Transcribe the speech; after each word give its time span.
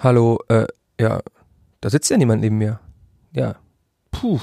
Hallo, 0.00 0.38
äh, 0.48 0.66
ja, 1.00 1.20
da 1.80 1.90
sitzt 1.90 2.08
ja 2.08 2.16
niemand 2.16 2.40
neben 2.40 2.56
mir. 2.56 2.78
Ja, 3.32 3.56
puh. 4.12 4.40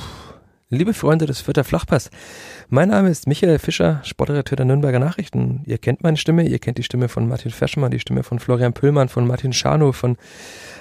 Liebe 0.72 0.96
Freunde 0.96 1.28
des 1.28 1.42
Vierter 1.42 1.64
Flachpass, 1.64 2.10
mein 2.70 2.90
Name 2.90 3.12
ist 3.12 3.28
Michael 3.28 3.60
Fischer, 3.60 4.02
Sportredakteur 4.04 4.56
der 4.56 4.66
Nürnberger 4.66 4.98
Nachrichten. 4.98 5.62
Ihr 5.68 5.78
kennt 5.78 6.02
meine 6.02 6.18
Stimme, 6.18 6.48
ihr 6.48 6.58
kennt 6.58 6.80
die 6.80 6.84
Stimme 6.84 7.08
von 7.08 7.28
Martin 7.28 7.52
Feschmann, 7.52 7.92
die 7.92 8.00
Stimme 8.00 8.24
von 8.24 8.40
Florian 8.40 8.74
Püllmann, 8.74 9.08
von 9.08 9.28
Martin 9.28 9.54
Schano, 9.54 9.92
von 9.92 10.18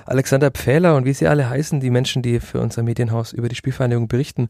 Alexander 0.07 0.51
Pfähler 0.51 0.97
und 0.97 1.05
wie 1.05 1.12
sie 1.12 1.27
alle 1.27 1.51
heißen, 1.51 1.80
die 1.80 1.91
Menschen, 1.91 2.23
die 2.23 2.41
für 2.41 2.61
unser 2.61 2.83
Medienhaus 2.83 3.34
über 3.34 3.51
die 3.51 3.57
Spielvereinigung 3.57 4.09
berichten. 4.09 4.48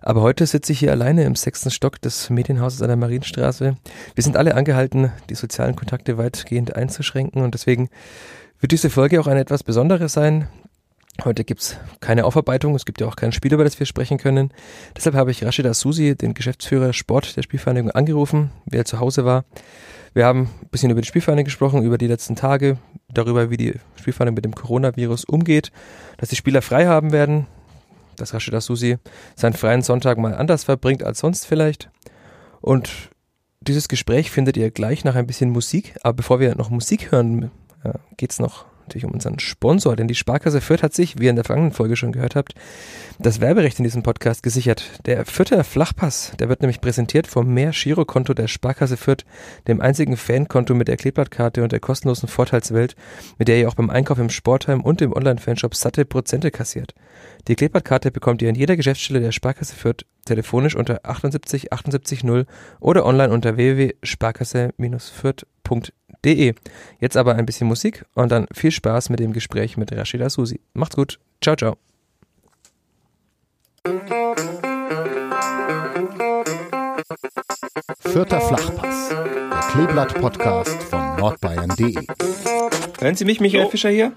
Aber 0.00 0.22
heute 0.22 0.44
sitze 0.44 0.72
ich 0.72 0.80
hier 0.80 0.90
alleine 0.90 1.22
im 1.22 1.36
sechsten 1.36 1.70
Stock 1.70 2.00
des 2.00 2.28
Medienhauses 2.28 2.82
an 2.82 2.88
der 2.88 2.96
Marienstraße. 2.96 3.76
Wir 4.16 4.24
sind 4.24 4.36
alle 4.36 4.56
angehalten, 4.56 5.12
die 5.30 5.36
sozialen 5.36 5.76
Kontakte 5.76 6.18
weitgehend 6.18 6.74
einzuschränken 6.74 7.42
und 7.42 7.54
deswegen 7.54 7.90
wird 8.58 8.72
diese 8.72 8.90
Folge 8.90 9.20
auch 9.20 9.28
eine 9.28 9.38
etwas 9.38 9.62
besondere 9.62 10.08
sein. 10.08 10.48
Heute 11.22 11.44
gibt's 11.44 11.76
keine 12.00 12.24
Aufarbeitung, 12.24 12.74
es 12.74 12.84
gibt 12.84 13.00
ja 13.00 13.06
auch 13.06 13.14
kein 13.14 13.30
Spiel, 13.30 13.52
über 13.54 13.62
das 13.62 13.78
wir 13.78 13.86
sprechen 13.86 14.18
können. 14.18 14.52
Deshalb 14.96 15.14
habe 15.14 15.30
ich 15.30 15.44
Rashida 15.44 15.72
Susi, 15.72 16.16
den 16.16 16.34
Geschäftsführer 16.34 16.92
Sport 16.92 17.36
der 17.36 17.42
Spielvereinigung, 17.42 17.92
angerufen, 17.92 18.50
wie 18.66 18.76
er 18.76 18.84
zu 18.84 18.98
Hause 18.98 19.24
war. 19.24 19.44
Wir 20.12 20.26
haben 20.26 20.50
ein 20.62 20.68
bisschen 20.70 20.90
über 20.90 21.00
die 21.00 21.06
Spielvereinigung 21.06 21.44
gesprochen, 21.44 21.82
über 21.82 21.98
die 21.98 22.08
letzten 22.08 22.34
Tage, 22.34 22.78
darüber, 23.08 23.48
wie 23.50 23.56
die 23.56 23.74
Spielvereinigung 23.96 24.34
mit 24.34 24.44
dem 24.44 24.54
Coronavirus 24.54 25.24
umgeht, 25.24 25.70
dass 26.18 26.30
die 26.30 26.36
Spieler 26.36 26.62
frei 26.62 26.86
haben 26.86 27.12
werden, 27.12 27.46
dass 28.16 28.34
Rashida 28.34 28.60
Susi 28.60 28.98
seinen 29.36 29.54
freien 29.54 29.82
Sonntag 29.82 30.18
mal 30.18 30.34
anders 30.34 30.64
verbringt 30.64 31.04
als 31.04 31.20
sonst 31.20 31.46
vielleicht. 31.46 31.90
Und 32.60 32.90
dieses 33.60 33.88
Gespräch 33.88 34.30
findet 34.30 34.56
ihr 34.56 34.70
gleich 34.70 35.04
nach 35.04 35.14
ein 35.14 35.26
bisschen 35.26 35.50
Musik. 35.50 35.94
Aber 36.02 36.14
bevor 36.14 36.40
wir 36.40 36.54
noch 36.56 36.70
Musik 36.70 37.12
hören, 37.12 37.50
geht's 38.16 38.38
noch 38.38 38.66
natürlich 38.86 39.04
um 39.04 39.12
unseren 39.12 39.38
Sponsor, 39.38 39.96
denn 39.96 40.08
die 40.08 40.14
Sparkasse 40.14 40.60
Fürth 40.60 40.82
hat 40.82 40.94
sich, 40.94 41.18
wie 41.18 41.24
ihr 41.24 41.30
in 41.30 41.36
der 41.36 41.44
vergangenen 41.44 41.72
Folge 41.72 41.96
schon 41.96 42.12
gehört 42.12 42.36
habt, 42.36 42.54
das 43.18 43.40
Werberecht 43.40 43.78
in 43.78 43.84
diesem 43.84 44.02
Podcast 44.02 44.42
gesichert. 44.42 45.00
Der 45.06 45.24
Fürther 45.24 45.64
Flachpass, 45.64 46.32
der 46.38 46.48
wird 46.48 46.62
nämlich 46.62 46.80
präsentiert 46.80 47.26
vom 47.26 47.52
Mehr-Girokonto 47.52 48.34
der 48.34 48.48
Sparkasse 48.48 48.96
Fürth, 48.96 49.24
dem 49.66 49.80
einzigen 49.80 50.16
Fankonto 50.16 50.74
mit 50.74 50.88
der 50.88 50.96
Kleeblattkarte 50.96 51.62
und 51.62 51.72
der 51.72 51.80
kostenlosen 51.80 52.28
Vorteilswelt, 52.28 52.96
mit 53.38 53.48
der 53.48 53.58
ihr 53.58 53.68
auch 53.68 53.74
beim 53.74 53.90
Einkauf 53.90 54.18
im 54.18 54.30
Sportheim 54.30 54.80
und 54.80 55.02
im 55.02 55.12
Online-Fanshop 55.12 55.74
satte 55.74 56.04
Prozente 56.04 56.50
kassiert. 56.50 56.94
Die 57.48 57.56
Kleeblattkarte 57.56 58.10
bekommt 58.10 58.42
ihr 58.42 58.48
in 58.48 58.54
jeder 58.54 58.76
Geschäftsstelle 58.76 59.20
der 59.20 59.32
Sparkasse 59.32 59.74
Fürth 59.74 60.04
telefonisch 60.24 60.74
unter 60.74 61.00
78 61.04 61.72
78 61.72 62.24
0 62.24 62.46
oder 62.80 63.06
online 63.06 63.32
unter 63.32 63.56
www.sparkasse-fürth.de. 63.56 66.03
Jetzt 67.00 67.16
aber 67.16 67.34
ein 67.34 67.46
bisschen 67.46 67.66
Musik 67.68 68.04
und 68.14 68.32
dann 68.32 68.46
viel 68.52 68.70
Spaß 68.70 69.10
mit 69.10 69.20
dem 69.20 69.32
Gespräch 69.32 69.76
mit 69.76 69.92
Rashida 69.92 70.30
Susi. 70.30 70.60
Macht's 70.72 70.96
gut. 70.96 71.18
Ciao, 71.42 71.56
ciao. 71.56 71.76
Vierter 78.00 78.40
Flachpass, 78.40 79.08
der 79.10 79.60
Kleeblatt-Podcast 79.72 80.82
von 80.84 81.16
nordbayern.de. 81.16 82.06
Hören 83.00 83.14
Sie 83.14 83.24
mich, 83.24 83.40
Michael 83.40 83.64
So. 83.64 83.70
Fischer 83.70 83.90
hier? 83.90 84.12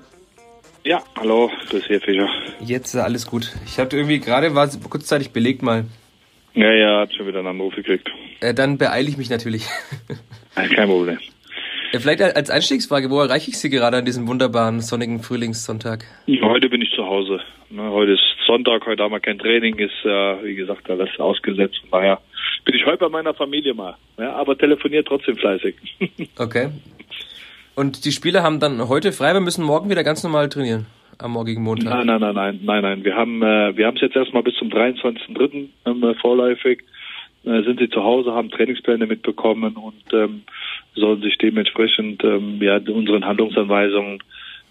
Ja, 0.86 1.04
hallo, 1.18 1.52
das 1.66 1.82
ist 1.82 1.88
hier 1.88 2.00
Fischer. 2.00 2.30
Jetzt 2.62 2.96
äh, 2.96 3.00
alles 3.00 3.28
gut. 3.28 3.54
Ich 3.66 3.78
hatte 3.78 3.98
irgendwie 3.98 4.20
gerade 4.20 4.56
war 4.56 4.70
kurzzeitig 4.70 5.32
belegt 5.32 5.62
mal. 5.62 5.84
Ja, 6.54 6.72
ja, 6.72 7.02
hat 7.02 7.14
schon 7.14 7.28
wieder 7.28 7.40
einen 7.40 7.50
Anruf 7.50 7.76
gekriegt. 7.76 8.10
Äh, 8.40 8.54
dann 8.54 8.78
beeile 8.78 9.10
ich 9.10 9.18
mich 9.18 9.30
natürlich. 9.30 9.68
Ja, 10.56 10.68
Kein 10.76 10.88
Problem. 10.88 11.20
Vielleicht 11.92 12.22
als 12.22 12.50
Einstiegsfrage, 12.50 13.10
wo 13.10 13.22
erreiche 13.22 13.50
ich 13.50 13.58
Sie 13.58 13.70
gerade 13.70 13.98
an 13.98 14.06
diesem 14.06 14.28
wunderbaren 14.28 14.82
sonnigen 14.82 15.20
Frühlingssonntag? 15.20 16.06
Heute 16.42 16.70
bin 16.70 16.82
ich 16.82 16.92
zu 16.92 17.06
Hause. 17.06 17.40
Ne, 17.70 17.90
heute 17.90 18.14
ist 18.14 18.24
Sonntag, 18.46 18.86
heute 18.86 19.04
haben 19.04 19.12
wir 19.12 19.20
kein 19.20 19.40
Training, 19.40 19.78
ist 19.78 20.04
wie 20.06 20.56
gesagt 20.56 20.90
alles 20.90 21.10
ausgesetzt. 21.18 21.78
Von 21.82 21.92
daher 21.92 22.20
bin 22.66 22.76
ich 22.76 22.86
heute 22.86 22.98
bei 23.00 23.10
meiner 23.10 23.34
Familie 23.34 23.74
mal. 23.74 23.96
Ja, 24.18 24.34
aber 24.34 24.58
telefoniert 24.58 25.08
trotzdem 25.08 25.38
fleißig. 25.38 25.76
Okay. 26.38 26.70
Und 27.76 28.06
die 28.06 28.12
Spieler 28.12 28.42
haben 28.42 28.60
dann 28.60 28.90
heute 28.90 29.12
frei, 29.12 29.34
wir 29.34 29.40
müssen 29.40 29.64
morgen 29.64 29.90
wieder 29.92 30.04
ganz 30.04 30.24
normal 30.24 30.50
trainieren. 30.50 30.88
Am 31.20 31.32
morgigen 31.32 31.62
Montag. 31.62 31.94
Nein, 31.94 32.08
nein, 32.08 32.20
nein, 32.22 32.34
nein, 32.34 32.60
nein, 32.64 32.82
nein. 32.82 33.04
Wir 33.04 33.16
haben 33.16 33.42
äh, 33.44 33.78
wir 33.78 33.86
haben 33.86 33.96
es 33.96 34.02
jetzt 34.02 34.16
erstmal 34.16 34.44
bis 34.44 34.56
zum 34.56 34.70
23.3. 34.70 35.68
Ähm, 35.86 36.04
äh, 36.04 36.14
vorläufig. 36.16 36.84
Äh, 37.46 37.64
sind 37.64 37.80
sie 37.80 37.90
zu 37.90 38.04
Hause, 38.04 38.34
haben 38.34 38.50
Trainingspläne 38.50 39.08
mitbekommen 39.08 39.76
und 39.76 40.14
ähm, 40.14 40.44
sollen 40.96 41.22
sich 41.22 41.38
dementsprechend 41.38 42.24
ähm, 42.24 42.58
ja 42.62 42.78
unseren 42.78 43.26
Handlungsanweisungen 43.26 44.20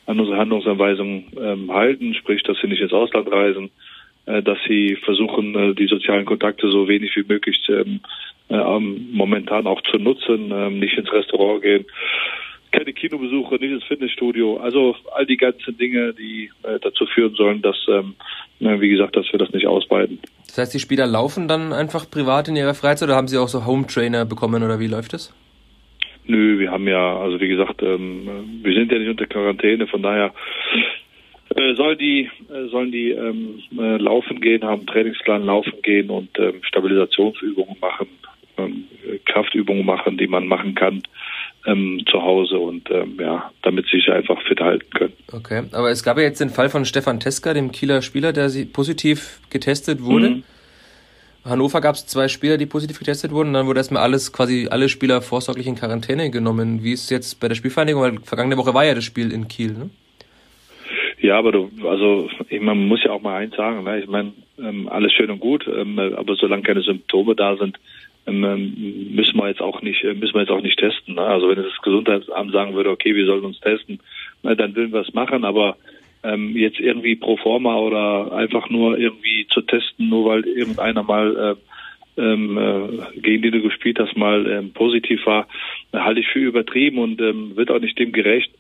an 0.07 0.21
unsere 0.21 0.39
Handlungsanweisungen 0.39 1.25
ähm, 1.41 1.73
halten, 1.73 2.15
sprich, 2.15 2.43
dass 2.45 2.57
sie 2.61 2.69
nicht 2.69 2.81
ins 2.81 2.93
Ausland 2.93 3.31
reisen, 3.31 3.71
äh, 4.27 4.43
dass 4.43 4.59
sie 4.69 4.97
versuchen, 4.97 5.55
äh, 5.55 5.75
die 5.75 5.87
sozialen 5.87 6.25
Kontakte 6.27 6.71
so 6.71 6.87
wenig 6.87 7.17
wie 7.17 7.25
möglich 7.27 7.61
ähm, 7.69 8.01
äh, 8.49 8.79
momentan 8.79 9.67
auch 9.67 9.81
zu 9.83 9.99
nutzen, 9.99 10.53
ähm, 10.53 10.79
nicht 10.79 10.97
ins 10.97 11.13
Restaurant 11.13 11.63
gehen, 11.63 11.87
keine 12.73 12.93
Kinobesuche, 12.93 13.57
nicht 13.57 13.73
ins 13.73 13.85
Fitnessstudio. 13.85 14.59
Also 14.59 14.97
all 15.15 15.27
die 15.27 15.37
ganzen 15.37 15.77
Dinge, 15.77 16.15
die 16.15 16.51
äh, 16.63 16.79
dazu 16.81 17.07
führen 17.07 17.35
sollen, 17.35 17.63
dass, 17.63 17.77
ähm, 17.89 18.15
na, 18.61 18.81
wie 18.81 18.89
gesagt, 18.89 19.17
dass 19.17 19.31
wir 19.33 19.39
das 19.39 19.53
nicht 19.53 19.67
ausweiten. 19.67 20.19
Das 20.47 20.59
heißt, 20.59 20.75
die 20.75 20.79
Spieler 20.79 21.07
laufen 21.07 21.49
dann 21.49 21.73
einfach 21.73 22.11
privat 22.11 22.49
in 22.49 22.57
ihrer 22.57 22.75
Freizeit 22.75 23.09
oder 23.09 23.17
haben 23.17 23.29
sie 23.29 23.39
auch 23.39 23.49
so 23.49 23.67
Home 23.67 23.87
Trainer 23.87 24.25
bekommen 24.25 24.63
oder 24.63 24.79
wie 24.81 24.87
läuft 24.87 25.13
das? 25.13 25.35
Nö, 26.27 26.59
wir 26.59 26.71
haben 26.71 26.89
ja, 26.89 27.19
also 27.19 27.41
wie 27.41 27.49
gesagt, 27.49 27.83
ähm, 27.83 28.61
wir 28.63 28.75
sind 28.75 28.91
ja 28.91 28.99
nicht 28.99 29.11
unter 29.11 29.27
Quarantäne, 29.27 29.87
von 29.87 30.03
daher 30.03 30.35
äh, 31.55 31.75
sollen 31.75 31.99
die 31.99 32.29
äh, 32.51 32.67
sollen 32.69 32.91
die 32.91 33.11
ähm, 33.11 33.63
äh, 33.79 33.97
laufen 33.99 34.41
gehen, 34.41 34.65
haben 34.65 34.87
Trainingsplan 34.87 35.45
laufen 35.45 35.75
gehen 35.83 36.11
und 36.11 36.37
ähm, 36.39 36.55
Stabilisationsübungen 36.63 37.77
machen, 37.81 38.09
ähm, 38.59 38.85
Kraftübungen 39.25 39.87
machen, 39.87 40.19
die 40.19 40.27
man 40.27 40.49
machen 40.49 40.75
kann 40.75 41.03
ähm, 41.67 42.05
zu 42.11 42.23
Hause 42.23 42.59
und 42.59 42.89
ähm, 42.91 43.17
ja, 43.21 43.51
damit 43.63 43.87
sie 43.87 43.99
sich 43.99 44.11
einfach 44.11 44.41
fit 44.43 44.61
halten 44.61 44.89
können. 44.91 45.13
Okay, 45.33 45.65
aber 45.73 45.91
es 45.91 46.03
gab 46.03 46.17
ja 46.17 46.23
jetzt 46.23 46.41
den 46.41 46.51
Fall 46.51 46.69
von 46.69 46.85
Stefan 46.85 47.21
Teska, 47.21 47.53
dem 47.53 47.73
Kieler 47.73 48.03
Spieler, 48.03 48.33
der 48.33 48.51
positiv 48.73 49.41
getestet 49.51 50.03
wurde. 50.03 50.31
Mhm. 50.31 50.43
Hannover 51.45 51.81
gab 51.81 51.95
es 51.95 52.07
zwei 52.07 52.29
Spieler, 52.29 52.57
die 52.57 52.67
positiv 52.67 52.99
getestet 52.99 53.31
wurden. 53.31 53.53
Dann 53.53 53.67
wurde 53.67 53.79
erstmal 53.79 54.03
alles, 54.03 54.33
quasi 54.33 54.67
alle 54.71 54.89
Spieler 54.89 55.23
vorsorglich 55.23 55.67
in 55.67 55.77
Quarantäne 55.77 56.31
genommen. 56.31 56.83
Wie 56.83 56.93
ist 56.93 57.05
es 57.05 57.11
jetzt 57.11 57.41
bei 57.41 57.49
der 57.49 57.55
Spielvereinigung? 57.55 58.03
Weil 58.03 58.21
vergangene 58.21 58.57
Woche 58.57 58.75
war 58.75 58.85
ja 58.85 58.95
das 58.95 59.05
Spiel 59.05 59.33
in 59.33 59.47
Kiel, 59.47 59.73
ne? 59.73 59.91
Ja, 61.19 61.39
aber 61.39 61.51
du, 61.51 61.71
also 61.89 62.29
ich, 62.49 62.61
man 62.61 62.87
muss 62.87 63.03
ja 63.03 63.11
auch 63.11 63.23
mal 63.23 63.37
eins 63.37 63.57
sagen, 63.57 63.85
ne? 63.85 64.01
ich 64.01 64.07
meine, 64.07 64.33
ähm, 64.59 64.89
alles 64.89 65.13
schön 65.13 65.31
und 65.31 65.41
gut, 65.41 65.67
ähm, 65.67 65.99
aber 65.99 66.37
solange 66.37 66.63
keine 66.63 66.83
Symptome 66.83 67.35
da 67.35 67.57
sind, 67.57 67.79
müssen 68.33 69.39
wir 69.39 69.49
jetzt 69.49 69.63
auch 69.63 69.83
nicht, 69.83 70.03
äh, 70.05 70.15
müssen 70.15 70.35
wir 70.35 70.41
jetzt 70.41 70.51
auch 70.51 70.63
nicht 70.63 70.79
testen. 70.79 71.15
Ne? 71.15 71.23
Also 71.23 71.49
wenn 71.49 71.57
das 71.57 71.81
Gesundheitsamt 71.83 72.53
sagen 72.53 72.75
würde, 72.75 72.91
okay, 72.91 73.15
wir 73.15 73.27
sollen 73.27 73.45
uns 73.45 73.61
testen, 73.61 74.01
na, 74.43 74.55
dann 74.55 74.75
würden 74.75 74.93
wir 74.93 75.01
es 75.01 75.15
machen, 75.15 75.45
aber 75.45 75.77
ähm, 76.23 76.57
jetzt 76.57 76.81
irgendwie 76.81 77.17
pro 77.17 77.37
forma 77.37 77.77
oder 77.77 78.33
einfach 78.33 78.69
nur 78.69 78.99
irgendwie 78.99 79.47
zu 79.49 79.61
testen, 79.61 80.09
nur 80.09 80.27
weil 80.27 80.47
irgendeiner 80.47 81.03
mal 81.03 81.57
äh, 82.17 82.21
ähm, 82.21 83.03
gegen 83.17 83.43
den 83.43 83.53
du 83.53 83.63
gespielt 83.63 83.99
hast, 83.99 84.17
mal 84.17 84.47
ähm, 84.51 84.73
positiv 84.73 85.25
war, 85.27 85.47
halte 85.93 86.21
ich 86.21 86.29
für 86.29 86.39
übertrieben 86.39 86.99
und 86.99 87.21
ähm, 87.21 87.57
wird 87.57 87.71
auch 87.71 87.79
nicht 87.79 87.99
dem 87.99 88.13
gerecht, 88.13 88.51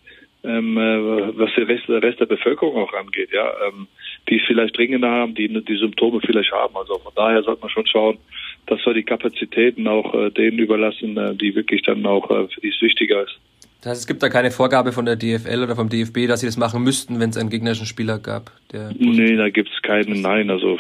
ähm, 0.47 0.79
äh, 0.79 1.39
was 1.39 1.51
der 1.57 1.69
Rest, 1.69 1.89
der 1.89 2.03
Rest 2.03 2.21
der 2.21 2.27
Bevölkerung 2.27 2.77
auch 2.77 2.93
angeht, 2.95 3.31
ja, 3.33 3.51
ähm, 3.67 3.87
die 4.29 4.37
es 4.37 4.43
vielleicht 4.47 4.77
dringender 4.77 5.11
haben, 5.11 5.35
die 5.35 5.49
die 5.49 5.77
Symptome 5.77 6.21
vielleicht 6.21 6.53
haben. 6.53 6.77
Also 6.77 6.99
von 6.99 7.13
daher 7.15 7.43
sollte 7.43 7.61
man 7.61 7.71
schon 7.71 7.87
schauen, 7.87 8.19
dass 8.67 8.85
wir 8.85 8.95
die 8.95 9.03
Kapazitäten 9.03 9.87
auch 9.87 10.15
äh, 10.15 10.31
denen 10.31 10.59
überlassen, 10.59 11.17
äh, 11.17 11.35
die 11.35 11.55
wirklich 11.55 11.83
dann 11.83 12.05
auch 12.07 12.31
äh, 12.31 12.49
für 12.49 12.61
die 12.61 12.69
es 12.69 12.81
wichtiger 12.81 13.23
ist. 13.23 13.39
Das 13.81 13.91
heißt, 13.91 14.01
es 14.01 14.07
gibt 14.07 14.23
da 14.23 14.29
keine 14.29 14.51
Vorgabe 14.51 14.93
von 14.93 15.05
der 15.05 15.17
DFL 15.17 15.63
oder 15.63 15.77
vom 15.77 15.89
DFB, 15.89 16.27
dass 16.27 16.41
sie 16.41 16.47
das 16.47 16.57
machen 16.57 16.83
müssten, 16.83 17.21
wenn 17.21 17.31
es 17.31 17.37
einen 17.37 17.51
gegnerischen 17.51 17.87
Spieler 17.87 18.19
gab. 18.19 18.51
Der 18.73 18.91
Nee, 18.99 19.37
da 19.37 19.49
gibt's 19.49 19.81
keinen, 19.83 20.23
nein, 20.23 20.51
also 20.51 20.79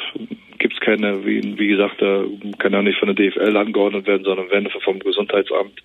gibt's 0.58 0.80
keine, 0.80 1.24
wie, 1.24 1.56
wie 1.58 1.68
gesagt, 1.68 2.00
da 2.00 2.24
kann 2.58 2.72
ja 2.72 2.82
nicht 2.82 2.98
von 2.98 3.14
der 3.14 3.30
DFL 3.30 3.56
angeordnet 3.56 4.06
werden, 4.06 4.24
sondern 4.24 4.46
wenn 4.50 4.68
vom 4.84 4.98
Gesundheitsamt. 4.98 5.80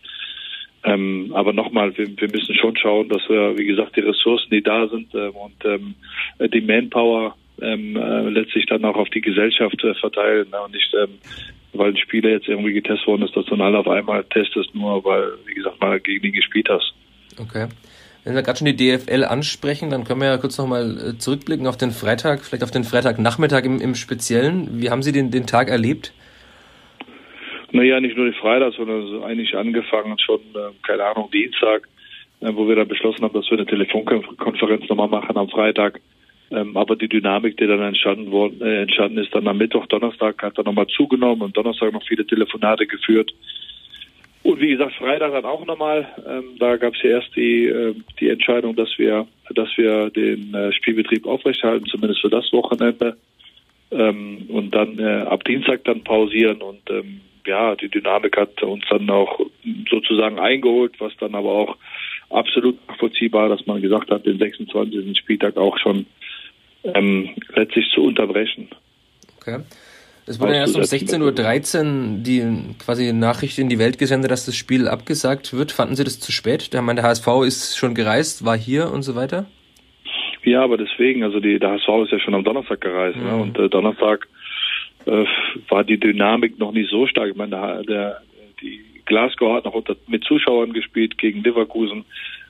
Ähm, 0.83 1.31
aber 1.33 1.53
nochmal, 1.53 1.95
wir, 1.97 2.07
wir 2.17 2.29
müssen 2.29 2.55
schon 2.55 2.75
schauen, 2.75 3.09
dass 3.09 3.21
wir, 3.29 3.57
wie 3.57 3.65
gesagt, 3.65 3.95
die 3.95 4.01
Ressourcen, 4.01 4.49
die 4.49 4.63
da 4.63 4.87
sind 4.87 5.13
ähm, 5.13 5.31
und 5.31 5.65
ähm, 5.65 5.95
die 6.51 6.61
Manpower 6.61 7.35
ähm, 7.61 7.95
äh, 7.95 8.29
letztlich 8.29 8.65
dann 8.65 8.83
auch 8.85 8.95
auf 8.95 9.09
die 9.09 9.21
Gesellschaft 9.21 9.83
äh, 9.83 9.93
verteilen 9.95 10.49
ne? 10.49 10.57
und 10.61 10.73
nicht, 10.73 10.91
ähm, 10.95 11.19
weil 11.73 11.89
ein 11.89 11.97
Spieler 11.97 12.29
jetzt 12.29 12.47
irgendwie 12.47 12.73
getestet 12.73 13.07
worden 13.07 13.23
ist, 13.23 13.35
dass 13.35 13.45
du 13.45 13.55
alle 13.55 13.77
auf 13.77 13.87
einmal 13.87 14.23
testest, 14.25 14.73
nur 14.73 15.03
weil, 15.05 15.33
wie 15.45 15.53
gesagt, 15.53 15.79
mal 15.79 15.99
gegen 15.99 16.25
ihn 16.25 16.33
gespielt 16.33 16.67
hast. 16.69 16.93
Okay. 17.39 17.67
Wenn 18.23 18.35
wir 18.35 18.41
gerade 18.43 18.59
schon 18.59 18.67
die 18.67 18.75
DFL 18.75 19.23
ansprechen, 19.23 19.89
dann 19.89 20.03
können 20.03 20.21
wir 20.21 20.27
ja 20.27 20.37
kurz 20.37 20.57
nochmal 20.57 21.15
zurückblicken 21.17 21.65
auf 21.65 21.77
den 21.77 21.91
Freitag, 21.91 22.43
vielleicht 22.43 22.63
auf 22.63 22.71
den 22.71 22.83
Freitagnachmittag 22.83 23.63
im, 23.63 23.79
im 23.79 23.95
Speziellen. 23.95 24.81
Wie 24.81 24.91
haben 24.91 25.01
Sie 25.01 25.11
den, 25.11 25.31
den 25.31 25.47
Tag 25.47 25.69
erlebt? 25.69 26.13
Naja, 27.73 28.01
nicht 28.01 28.17
nur 28.17 28.25
die 28.29 28.37
Freitag, 28.37 28.73
sondern 28.73 29.07
so 29.07 29.23
eigentlich 29.23 29.55
angefangen 29.55 30.17
schon, 30.19 30.41
äh, 30.55 30.71
keine 30.83 31.05
Ahnung, 31.05 31.29
Dienstag, 31.31 31.87
äh, 32.41 32.49
wo 32.53 32.67
wir 32.67 32.75
dann 32.75 32.87
beschlossen 32.87 33.23
haben, 33.23 33.33
dass 33.33 33.49
wir 33.49 33.57
eine 33.57 33.65
Telefonkonferenz 33.65 34.89
nochmal 34.89 35.07
machen 35.07 35.37
am 35.37 35.49
Freitag. 35.49 36.01
Ähm, 36.51 36.75
aber 36.75 36.97
die 36.97 37.07
Dynamik, 37.07 37.55
die 37.55 37.67
dann 37.67 37.81
entstanden, 37.81 38.29
worden, 38.29 38.61
äh, 38.61 38.81
entstanden 38.81 39.19
ist, 39.19 39.33
dann 39.33 39.47
am 39.47 39.57
Mittwoch, 39.57 39.85
Donnerstag 39.85 40.43
hat 40.43 40.57
dann 40.57 40.65
nochmal 40.65 40.87
zugenommen 40.87 41.43
und 41.43 41.55
Donnerstag 41.55 41.93
noch 41.93 42.05
viele 42.05 42.27
Telefonate 42.27 42.85
geführt. 42.85 43.31
Und 44.43 44.59
wie 44.59 44.71
gesagt, 44.71 44.95
Freitag 44.95 45.31
dann 45.31 45.45
auch 45.45 45.65
nochmal. 45.65 46.09
Ähm, 46.27 46.55
da 46.59 46.75
gab 46.75 46.93
es 46.95 47.03
ja 47.03 47.11
erst 47.11 47.33
die, 47.37 47.71
die 48.19 48.27
Entscheidung, 48.27 48.75
dass 48.75 48.89
wir, 48.97 49.27
dass 49.53 49.69
wir 49.77 50.09
den 50.09 50.53
äh, 50.53 50.73
Spielbetrieb 50.73 51.25
aufrechterhalten, 51.25 51.85
zumindest 51.85 52.21
für 52.21 52.29
das 52.29 52.51
Wochenende. 52.51 53.15
Ähm, 53.91 54.49
und 54.49 54.73
dann 54.73 54.99
ab 54.99 55.45
Dienstag 55.45 55.83
dann 55.83 56.03
pausieren. 56.03 56.61
Und 56.61 56.89
ähm, 56.89 57.21
ja, 57.45 57.75
die 57.75 57.89
Dynamik 57.89 58.37
hat 58.37 58.61
uns 58.63 58.83
dann 58.89 59.09
auch 59.09 59.39
sozusagen 59.89 60.39
eingeholt, 60.39 60.93
was 60.99 61.13
dann 61.19 61.35
aber 61.35 61.49
auch 61.49 61.77
absolut 62.29 62.77
nachvollziehbar, 62.87 63.49
dass 63.49 63.65
man 63.65 63.81
gesagt 63.81 64.09
hat, 64.11 64.25
den 64.25 64.37
26. 64.37 65.17
Spieltag 65.17 65.57
auch 65.57 65.77
schon 65.77 66.05
ähm, 66.83 67.29
letztlich 67.55 67.89
zu 67.93 68.03
unterbrechen. 68.03 68.69
Okay. 69.37 69.59
Es 70.27 70.39
wurde 70.39 70.55
erst 70.55 70.75
um 70.75 70.83
16.13 70.83 71.19
Uhr 71.21 72.23
die 72.23 72.75
quasi 72.83 73.11
Nachricht 73.11 73.57
in 73.57 73.69
die 73.69 73.79
Welt 73.79 73.97
gesendet, 73.97 74.31
dass 74.31 74.45
das 74.45 74.55
Spiel 74.55 74.87
abgesagt 74.87 75.51
wird. 75.51 75.71
Fanden 75.71 75.95
Sie 75.95 76.03
das 76.03 76.19
zu 76.19 76.31
spät? 76.31 76.73
Der, 76.73 76.81
meine, 76.81 77.01
der 77.01 77.09
HSV 77.09 77.27
ist 77.45 77.77
schon 77.77 77.95
gereist, 77.95 78.45
war 78.45 78.57
hier 78.57 78.91
und 78.91 79.01
so 79.01 79.15
weiter? 79.15 79.47
Ja, 80.43 80.63
aber 80.63 80.77
deswegen, 80.77 81.23
also 81.23 81.39
die, 81.39 81.59
der 81.59 81.71
HSV 81.71 81.87
ist 82.05 82.11
ja 82.11 82.19
schon 82.19 82.35
am 82.35 82.43
Donnerstag 82.43 82.81
gereist. 82.81 83.17
Ne? 83.17 83.23
Mhm. 83.23 83.29
Ne? 83.29 83.41
Und 83.41 83.59
äh, 83.59 83.69
Donnerstag 83.69 84.27
äh, 85.05 85.25
war 85.69 85.83
die 85.83 85.99
Dynamik 85.99 86.59
noch 86.59 86.71
nicht 86.71 86.89
so 86.89 87.07
stark. 87.07 87.29
Ich 87.29 87.35
meine, 87.35 87.51
der, 87.51 87.83
der, 87.83 88.21
die 88.61 88.81
Glasgow 89.05 89.55
hat 89.55 89.65
noch 89.65 89.73
unter, 89.73 89.95
mit 90.07 90.23
Zuschauern 90.23 90.73
gespielt 90.73 91.17
gegen 91.17 91.43
Leverkusen. 91.43 92.05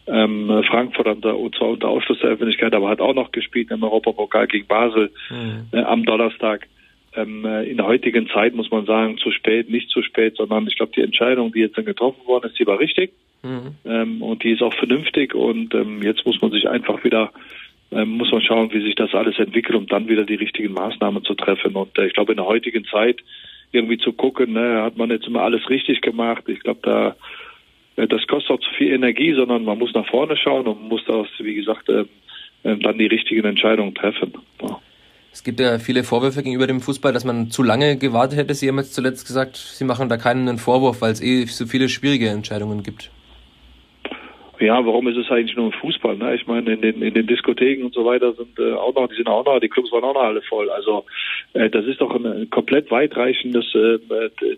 Ähm, 0.08 0.64
Frankfurt 0.70 1.08
unter, 1.08 1.36
zwar 1.58 1.70
unter 1.70 1.88
Ausschluss 1.88 2.20
der 2.20 2.32
Öffentlichkeit, 2.32 2.74
aber 2.74 2.90
hat 2.90 3.02
auch 3.02 3.14
noch 3.14 3.32
gespielt 3.32 3.70
im 3.72 3.84
Europapokal 3.84 4.48
gegen 4.48 4.68
Basel 4.68 5.12
mhm. 5.30 5.68
äh, 5.72 5.84
am 5.84 6.06
Donnerstag 6.06 6.68
ähm, 7.16 7.46
äh, 7.46 7.64
in 7.64 7.78
der 7.78 7.88
heutigen 7.88 8.28
Zeit 8.30 8.56
muss 8.56 8.72
man 8.72 8.86
sagen, 8.86 9.18
zu 9.18 9.32
spät, 9.32 9.70
nicht 9.70 9.90
zu 9.90 10.02
spät, 10.02 10.38
sondern 10.38 10.68
ich 10.68 10.76
glaube, 10.76 10.94
die 10.96 11.02
Entscheidung, 11.02 11.52
die 11.52 11.60
jetzt 11.60 11.78
dann 11.78 11.86
getroffen 11.86 12.26
worden 12.26 12.50
ist, 12.50 12.60
die 12.60 12.68
war 12.68 12.80
richtig 12.80 13.12
mhm. 13.44 13.76
ähm, 13.86 14.22
und 14.22 14.44
die 14.44 14.52
ist 14.52 14.62
auch 14.62 14.74
vernünftig 14.74 15.36
und 15.36 15.74
ähm, 15.74 16.02
jetzt 16.02 16.26
muss 16.26 16.42
man 16.42 16.52
sich 16.52 16.70
einfach 16.70 17.04
wieder 17.04 17.32
muss 17.92 18.32
man 18.32 18.42
schauen, 18.42 18.72
wie 18.74 18.82
sich 18.82 18.96
das 18.96 19.14
alles 19.14 19.38
entwickelt, 19.38 19.76
um 19.76 19.88
dann 19.88 20.08
wieder 20.08 20.24
die 20.24 20.36
richtigen 20.36 20.74
Maßnahmen 20.74 21.24
zu 21.24 21.34
treffen. 21.34 21.76
Und 21.76 21.98
äh, 21.98 22.08
ich 22.08 22.14
glaube, 22.14 22.32
in 22.32 22.38
der 22.38 22.46
heutigen 22.46 22.86
Zeit 22.86 23.20
irgendwie 23.72 23.98
zu 23.98 24.14
gucken, 24.14 24.54
ne, 24.54 24.82
hat 24.82 24.98
man 24.98 25.10
jetzt 25.10 25.28
immer 25.28 25.42
alles 25.42 25.70
richtig 25.70 26.02
gemacht. 26.02 26.44
Ich 26.48 26.62
glaube, 26.62 26.80
da 26.84 27.16
äh, 27.96 28.08
das 28.08 28.26
kostet 28.28 28.52
auch 28.52 28.60
zu 28.60 28.70
viel 28.78 28.94
Energie, 28.94 29.34
sondern 29.34 29.64
man 29.64 29.78
muss 29.78 29.94
nach 29.94 30.08
vorne 30.08 30.38
schauen 30.38 30.68
und 30.68 30.88
muss 30.88 31.02
das, 31.06 31.28
wie 31.40 31.56
gesagt, 31.56 31.90
äh, 31.90 32.06
dann 32.64 32.98
die 32.98 33.08
richtigen 33.08 33.46
Entscheidungen 33.46 33.96
treffen. 33.96 34.34
Es 35.34 35.44
gibt 35.44 35.60
ja 35.60 35.80
viele 35.80 36.04
Vorwürfe 36.04 36.44
gegenüber 36.44 36.68
dem 36.68 36.82
Fußball, 36.82 37.14
dass 37.14 37.26
man 37.26 37.50
zu 37.50 37.64
lange 37.64 37.98
gewartet 37.98 38.38
hätte. 38.38 38.54
Sie 38.54 38.68
haben 38.68 38.78
jetzt 38.78 38.94
zuletzt 38.94 39.26
gesagt, 39.26 39.56
Sie 39.56 39.86
machen 39.86 40.10
da 40.10 40.18
keinen 40.18 40.58
Vorwurf, 40.58 41.02
weil 41.02 41.12
es 41.12 41.22
eh 41.22 41.46
so 41.46 41.66
viele 41.66 41.90
schwierige 41.90 42.30
Entscheidungen 42.30 42.84
gibt. 42.84 43.10
Ja, 44.62 44.86
warum 44.86 45.08
ist 45.08 45.18
es 45.18 45.32
eigentlich 45.32 45.58
nur 45.58 45.74
im 45.74 45.80
Fußball? 45.80 46.18
Ne? 46.18 46.36
Ich 46.36 46.46
meine, 46.46 46.74
in 46.74 46.82
den, 46.82 47.02
in 47.02 47.16
den 47.16 47.26
Diskotheken 47.26 47.84
und 47.84 47.96
so 47.96 48.06
weiter 48.06 48.32
sind 48.34 48.60
äh, 48.60 48.74
auch 48.74 48.94
noch, 48.94 49.08
die 49.08 49.16
sind 49.16 49.28
auch 49.28 49.44
noch, 49.44 49.60
die 49.60 49.70
Clubs 49.70 49.92
waren 49.92 50.04
auch 50.04 50.14
noch 50.14 50.22
alle 50.22 50.44
voll. 50.44 50.70
Also 50.70 51.04
äh, 51.54 51.68
das 51.68 51.86
ist 51.86 52.00
doch 52.00 52.14
ein, 52.14 52.28
ein 52.28 52.50
komplett 52.52 52.92
weitreichendes 52.92 53.74
äh, 53.74 53.98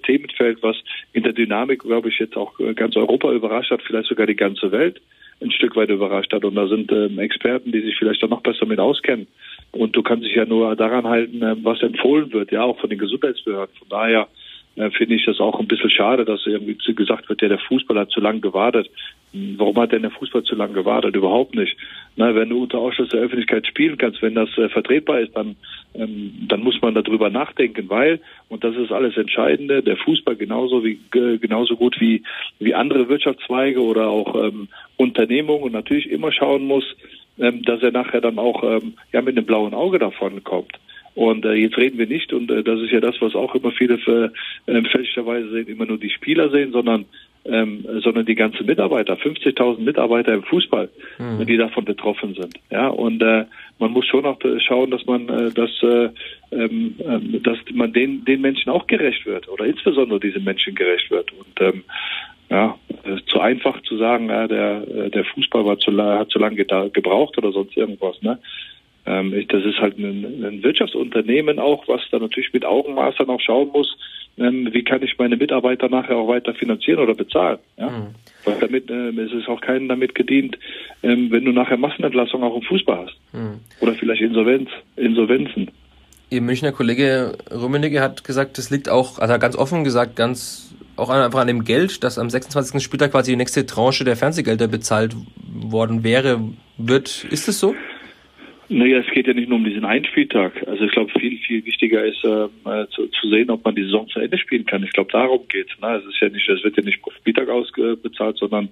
Themenfeld, 0.06 0.62
was 0.62 0.76
in 1.14 1.24
der 1.24 1.32
Dynamik, 1.32 1.84
glaube 1.84 2.10
ich, 2.10 2.20
jetzt 2.20 2.36
auch 2.36 2.60
äh, 2.60 2.74
ganz 2.74 2.98
Europa 2.98 3.32
überrascht 3.32 3.72
hat, 3.72 3.82
vielleicht 3.82 4.10
sogar 4.10 4.28
die 4.28 4.36
ganze 4.36 4.74
Welt 4.74 5.00
ein 5.42 5.52
Stück 5.52 5.78
weit 5.78 5.90
überrascht 5.90 6.34
hat. 6.34 6.44
Und 6.44 6.56
da 6.56 6.68
sind 6.68 6.92
ähm, 6.92 7.18
Experten, 7.20 7.72
die 7.72 7.82
sich 7.82 7.96
vielleicht 7.98 8.22
auch 8.26 8.30
noch 8.30 8.42
besser 8.42 8.66
mit 8.66 8.80
auskennen. 8.80 9.28
Und 9.72 9.96
du 9.96 10.04
kannst 10.04 10.26
dich 10.26 10.36
ja 10.36 10.46
nur 10.46 10.76
daran 10.76 11.08
halten, 11.08 11.42
äh, 11.42 11.56
was 11.64 11.82
empfohlen 11.82 12.34
wird, 12.34 12.52
ja, 12.52 12.64
auch 12.64 12.80
von 12.80 12.90
den 12.90 13.00
Gesundheitsbehörden. 13.00 13.74
Von 13.78 13.88
daher 13.90 14.28
äh, 14.76 14.90
finde 14.92 15.16
ich 15.16 15.26
das 15.26 15.40
auch 15.40 15.60
ein 15.60 15.68
bisschen 15.68 15.90
schade, 15.90 16.26
dass 16.26 16.46
irgendwie 16.46 16.76
gesagt 16.96 17.30
wird, 17.30 17.42
ja, 17.42 17.48
der 17.48 17.60
Fußball 17.60 18.00
hat 18.00 18.10
zu 18.10 18.20
lange 18.20 18.40
gewartet. 18.40 18.90
Hm, 19.32 19.56
warum 19.58 19.76
hat 19.78 19.92
denn 19.92 20.02
der 20.02 20.12
Fußball 20.12 20.44
zu 20.44 20.56
lange 20.56 20.74
gewartet? 20.74 21.16
Überhaupt 21.16 21.56
nicht. 21.56 21.78
Na, 22.16 22.34
wenn 22.34 22.50
du 22.50 22.64
unter 22.64 22.80
Ausschluss 22.80 23.10
der 23.10 23.22
Öffentlichkeit 23.22 23.68
spielen 23.68 23.98
kannst, 23.98 24.22
wenn 24.22 24.36
das 24.36 24.50
äh, 24.58 24.70
vertretbar 24.70 25.20
ist, 25.20 25.36
dann, 25.36 25.56
ähm, 25.94 26.34
dann 26.48 26.62
muss 26.62 26.82
man 26.82 26.96
darüber 26.96 27.30
nachdenken, 27.30 27.90
weil, 27.90 28.20
und 28.50 28.64
das 28.64 28.76
ist 28.76 28.92
alles 28.92 29.16
Entscheidende, 29.16 29.84
der 29.84 29.98
Fußball 29.98 30.36
genauso 30.36 30.84
wie 30.84 31.00
genauso 31.12 31.76
gut 31.76 32.00
wie, 32.00 32.24
wie 32.60 32.74
andere 32.74 33.10
Wirtschaftszweige 33.10 33.82
oder 33.82 34.10
auch 34.10 34.36
ähm, 34.36 34.70
Unternehmungen 34.98 35.72
natürlich 35.72 36.10
immer 36.10 36.32
schauen 36.32 36.66
muss, 36.66 36.86
ähm, 37.38 37.62
dass 37.64 37.82
er 37.84 37.92
nachher 37.92 38.22
dann 38.22 38.40
auch 38.40 38.64
ähm, 38.64 38.94
ja 39.12 39.22
mit 39.22 39.38
einem 39.38 39.46
blauen 39.46 39.74
Auge 39.74 40.00
davon 40.00 40.44
kommt. 40.44 40.80
Und 41.16 41.46
äh, 41.46 41.54
jetzt 41.54 41.78
reden 41.78 42.00
wir 42.00 42.08
nicht, 42.08 42.34
und 42.34 42.50
äh, 42.50 42.64
das 42.64 42.80
ist 42.82 42.92
ja 42.92 43.00
das, 43.00 43.16
was 43.22 43.36
auch 43.36 43.54
immer 43.56 43.72
viele 43.72 43.98
für, 44.00 44.34
äh, 44.66 44.82
fälschlicherweise 44.84 45.50
sehen, 45.52 45.68
immer 45.68 45.86
nur 45.86 45.98
die 45.98 46.10
Spieler 46.10 46.50
sehen, 46.50 46.72
sondern 46.72 47.06
ähm, 47.46 47.86
sondern 48.02 48.26
die 48.26 48.36
ganzen 48.36 48.66
Mitarbeiter, 48.66 49.16
50.000 49.16 49.80
Mitarbeiter 49.80 50.34
im 50.34 50.44
Fußball, 50.44 50.90
mhm. 51.20 51.46
die 51.46 51.58
davon 51.58 51.84
betroffen 51.84 52.36
sind. 52.36 52.56
Ja, 52.72 52.88
und 52.88 53.22
äh, 53.22 53.46
man 53.80 53.92
muss 53.92 54.06
schon 54.06 54.26
auch 54.26 54.40
schauen, 54.60 54.92
dass 54.92 55.06
man, 55.06 55.28
äh, 55.28 55.52
dass, 55.52 55.72
äh, 55.84 56.10
ähm, 56.52 56.96
ähm 57.06 57.44
dass 57.44 57.58
man 57.74 57.92
den, 57.92 58.24
den 58.24 58.42
Menschen 58.42 58.72
auch 58.72 58.88
gerecht 58.88 59.26
wird 59.26 59.50
oder 59.50 59.66
insbesondere 59.66 60.20
diesen 60.20 60.44
Menschen 60.44 60.74
gerecht 60.74 61.12
wird. 61.12 61.32
Und 61.34 61.60
ähm, 61.60 61.84
ja, 62.50 62.78
zu 63.26 63.40
einfach 63.40 63.82
zu 63.82 63.98
sagen, 63.98 64.30
ja, 64.30 64.48
der, 64.48 64.88
äh, 64.88 65.10
der 65.10 65.26
Fußball 65.26 65.66
war 65.66 65.80
zu, 65.80 65.92
hat 65.98 66.30
zu 66.30 66.40
lange 66.40 66.56
gebraucht 66.56 67.38
oder 67.38 67.52
sonst 67.52 67.76
irgendwas. 67.76 68.22
Ne? 68.22 68.40
Ähm, 69.06 69.46
das 69.50 69.66
ist 69.66 69.80
halt 69.80 69.98
ein, 69.98 70.64
Wirtschaftsunternehmen 70.64 71.60
auch, 71.60 71.88
was 71.88 72.02
da 72.12 72.20
natürlich 72.20 72.54
mit 72.54 72.66
Augenmaß 72.66 73.16
dann 73.18 73.30
auch 73.30 73.42
schauen 73.42 73.70
muss, 73.74 73.98
ähm, 74.38 74.70
wie 74.72 74.84
kann 74.84 75.04
ich 75.04 75.18
meine 75.18 75.38
Mitarbeiter 75.38 75.90
nachher 75.90 76.18
auch 76.18 76.28
weiter 76.28 76.54
finanzieren 76.54 77.00
oder 77.00 77.14
bezahlen. 77.14 77.60
Ja? 77.78 77.90
Mhm. 77.90 78.16
Weil 78.46 78.60
damit 78.60 78.90
äh, 78.90 79.10
es 79.10 79.32
ist 79.34 79.48
auch 79.48 79.62
keinen 79.62 79.88
damit 79.88 80.16
gedient, 80.16 80.58
ähm, 81.04 81.32
wenn 81.32 81.46
du 81.46 81.52
nachher 81.52 81.78
Massenentlassung 81.78 82.44
auch 82.44 82.56
im 82.56 82.64
Fußball 82.64 83.06
hast. 83.06 83.18
Mhm. 83.34 83.60
Oder 83.82 83.94
vielleicht 83.96 84.22
Insolvenz, 84.22 84.70
Insolvenzen. 84.96 85.72
Ihr 86.30 86.42
Münchner 86.42 86.72
Kollege 86.72 87.38
Rummenigge 87.52 88.02
hat 88.02 88.24
gesagt, 88.24 88.58
das 88.58 88.72
liegt 88.72 88.90
auch, 88.90 89.20
also 89.20 89.38
ganz 89.38 89.56
offen 89.56 89.84
gesagt, 89.84 90.16
ganz 90.16 90.74
auch 90.96 91.10
einfach 91.10 91.40
an 91.40 91.48
dem 91.48 91.64
Geld, 91.64 92.04
dass 92.04 92.18
am 92.18 92.30
26. 92.30 92.82
Spieltag 92.82 93.12
quasi 93.12 93.32
die 93.32 93.38
nächste 93.38 93.66
Tranche 93.66 94.04
der 94.04 94.16
Fernsehgelder 94.16 94.68
bezahlt 94.68 95.16
worden 95.46 96.04
wäre, 96.04 96.42
wird. 96.78 97.26
Ist 97.30 97.48
es 97.48 97.60
so? 97.60 97.76
Naja, 98.70 99.00
es 99.00 99.14
geht 99.14 99.28
ja 99.28 99.34
nicht 99.34 99.50
nur 99.50 99.58
um 99.58 99.66
diesen 99.66 99.86
einen 99.86 100.06
Spieltag. 100.06 100.66
Also 100.68 100.86
ich 100.86 100.92
glaube, 100.92 101.12
viel, 101.20 101.38
viel 101.40 101.66
wichtiger 101.66 102.04
ist 102.06 102.24
ähm, 102.24 102.50
äh, 102.66 102.88
zu, 102.88 103.08
zu, 103.08 103.30
sehen, 103.30 103.50
ob 103.50 103.64
man 103.66 103.76
die 103.76 103.84
Saison 103.84 104.08
zu 104.08 104.20
Ende 104.20 104.38
spielen 104.38 104.66
kann. 104.66 104.84
Ich 104.84 104.92
glaube, 104.94 105.12
darum 105.12 105.48
geht 105.48 105.68
es. 105.70 105.82
Ne? 105.82 105.96
Es 105.96 106.06
ist 106.06 106.20
ja 106.22 106.30
nicht, 106.30 106.48
es 106.48 106.64
wird 106.64 106.78
ja 106.78 106.84
nicht 106.84 107.02
pro 107.02 107.12
Spieltag 107.12 107.50
ausbezahlt, 107.50 108.38
sondern 108.38 108.70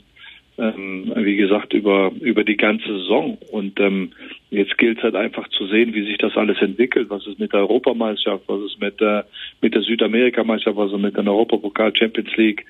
ähm, 0.58 1.12
wie 1.16 1.38
gesagt, 1.38 1.74
über, 1.74 2.12
über 2.20 2.44
die 2.44 2.58
ganze 2.58 2.88
Saison. 2.88 3.38
Und 3.52 3.80
ähm, 3.80 4.12
jetzt 4.50 4.78
gilt 4.78 4.98
es 4.98 5.04
halt 5.04 5.16
einfach 5.16 5.48
zu 5.50 5.68
sehen, 5.68 5.94
wie 5.94 6.06
sich 6.06 6.18
das 6.18 6.38
alles 6.38 6.62
entwickelt. 6.62 7.10
Was 7.10 7.26
ist 7.28 7.40
mit 7.40 7.54
der 7.54 7.62
Europameisterschaft, 7.62 8.44
was 8.48 8.62
ist 8.64 8.80
mit, 8.80 9.02
äh, 9.02 9.24
mit 9.62 9.74
der 9.74 9.82
Südamerikameisterschaft, 9.82 10.78
was 10.78 10.92
ist 10.92 11.00
mit 11.00 11.18
der 11.18 11.28
Europapokal 11.28 11.96
Champions 11.96 12.36
League. 12.38 12.66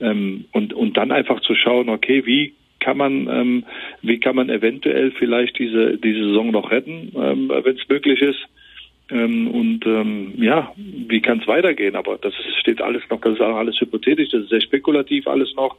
Ähm, 0.00 0.46
und, 0.52 0.72
und 0.72 0.96
dann 0.96 1.12
einfach 1.12 1.40
zu 1.40 1.54
schauen, 1.54 1.88
okay, 1.88 2.24
wie 2.26 2.54
kann 2.84 2.98
man, 2.98 3.28
ähm, 3.28 3.64
wie 4.02 4.20
kann 4.20 4.36
man 4.36 4.50
eventuell 4.50 5.10
vielleicht 5.12 5.58
diese, 5.58 5.96
diese 5.96 6.28
Saison 6.28 6.50
noch 6.50 6.70
retten, 6.70 7.12
ähm, 7.16 7.48
wenn 7.48 7.76
es 7.76 7.88
möglich 7.88 8.20
ist. 8.20 8.40
Ähm, 9.10 9.48
und 9.48 9.86
ähm, 9.86 10.34
ja, 10.36 10.70
wie 10.76 11.22
kann 11.22 11.40
es 11.40 11.48
weitergehen? 11.48 11.96
Aber 11.96 12.18
das 12.18 12.34
steht 12.60 12.82
alles 12.82 13.02
noch, 13.08 13.22
das 13.22 13.34
ist 13.34 13.40
auch 13.40 13.56
alles 13.56 13.80
hypothetisch, 13.80 14.28
das 14.30 14.42
ist 14.42 14.50
sehr 14.50 14.60
spekulativ 14.60 15.26
alles 15.26 15.54
noch. 15.56 15.76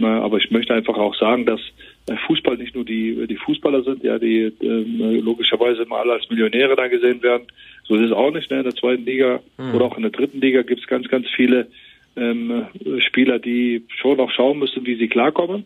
Aber 0.00 0.38
ich 0.38 0.50
möchte 0.50 0.74
einfach 0.74 0.96
auch 0.96 1.14
sagen, 1.14 1.46
dass 1.46 1.60
äh, 2.08 2.16
Fußball 2.26 2.56
nicht 2.56 2.74
nur 2.74 2.84
die, 2.84 3.26
die 3.28 3.36
Fußballer 3.36 3.82
sind, 3.82 4.02
ja, 4.02 4.18
die 4.18 4.52
äh, 4.60 5.20
logischerweise 5.20 5.82
immer 5.82 5.98
alle 5.98 6.14
als 6.14 6.28
Millionäre 6.30 6.74
da 6.74 6.88
gesehen 6.88 7.22
werden. 7.22 7.46
So 7.84 7.94
ist 7.94 8.06
es 8.06 8.12
auch 8.12 8.32
nicht. 8.32 8.50
Ne? 8.50 8.58
In 8.58 8.64
der 8.64 8.74
zweiten 8.74 9.04
Liga 9.04 9.40
mhm. 9.56 9.74
oder 9.74 9.84
auch 9.84 9.96
in 9.96 10.02
der 10.02 10.10
dritten 10.10 10.40
Liga 10.40 10.62
gibt 10.62 10.80
es 10.80 10.88
ganz, 10.88 11.08
ganz 11.08 11.28
viele 11.30 11.68
ähm, 12.16 12.66
Spieler, 13.06 13.38
die 13.38 13.84
schon 13.88 14.16
noch 14.16 14.32
schauen 14.32 14.58
müssen, 14.58 14.84
wie 14.84 14.96
sie 14.96 15.08
klarkommen. 15.08 15.64